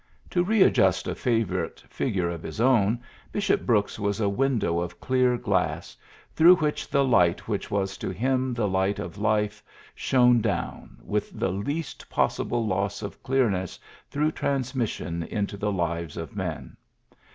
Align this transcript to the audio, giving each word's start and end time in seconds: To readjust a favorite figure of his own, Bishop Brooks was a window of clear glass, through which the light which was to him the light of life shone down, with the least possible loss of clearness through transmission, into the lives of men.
To 0.31 0.43
readjust 0.43 1.07
a 1.07 1.13
favorite 1.13 1.79
figure 1.87 2.27
of 2.27 2.41
his 2.41 2.59
own, 2.59 2.99
Bishop 3.31 3.67
Brooks 3.67 3.99
was 3.99 4.19
a 4.19 4.27
window 4.27 4.79
of 4.79 4.99
clear 4.99 5.37
glass, 5.37 5.95
through 6.33 6.55
which 6.55 6.89
the 6.89 7.03
light 7.05 7.47
which 7.47 7.69
was 7.69 7.95
to 7.99 8.09
him 8.09 8.51
the 8.55 8.67
light 8.67 8.97
of 8.97 9.19
life 9.19 9.61
shone 9.93 10.41
down, 10.41 10.97
with 11.03 11.37
the 11.39 11.51
least 11.51 12.09
possible 12.09 12.65
loss 12.65 13.03
of 13.03 13.21
clearness 13.21 13.77
through 14.09 14.31
transmission, 14.31 15.21
into 15.21 15.55
the 15.55 15.71
lives 15.71 16.17
of 16.17 16.35
men. 16.35 16.77